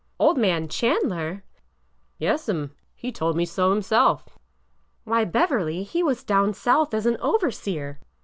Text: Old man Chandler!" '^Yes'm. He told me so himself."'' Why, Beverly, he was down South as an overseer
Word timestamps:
Old 0.17 0.35
man 0.35 0.67
Chandler!" 0.67 1.43
'^Yes'm. 2.19 2.71
He 2.95 3.11
told 3.11 3.35
me 3.37 3.45
so 3.45 3.69
himself."'' 3.69 4.39
Why, 5.03 5.25
Beverly, 5.25 5.83
he 5.83 6.01
was 6.01 6.23
down 6.23 6.55
South 6.55 6.95
as 6.95 7.05
an 7.05 7.17
overseer 7.17 7.99